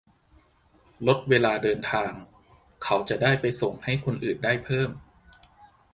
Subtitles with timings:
[1.07, 2.11] -ลดเวลาเดินทาง
[2.83, 4.89] เขาจะได้ไปส่งให้คนอื่นได้เพิ่ม